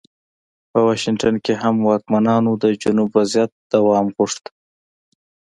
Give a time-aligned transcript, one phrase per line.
[0.71, 4.43] په واشنګټن کې هم واکمنانو د جنوب وضعیت دوام غوښت.